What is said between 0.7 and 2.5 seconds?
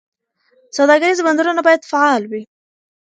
سوداګریز بندرونه باید فعال وي.